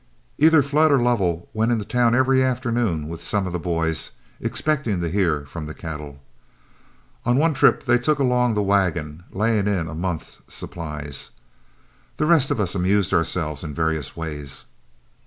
[0.39, 4.99] Either Flood or Lovell went into town every afternoon with some of the boys, expecting
[4.99, 6.19] to hear from the cattle.
[7.23, 11.29] On one trip they took along the wagon, laying in a month's supplies.
[12.17, 14.65] The rest of us amused ourselves in various ways.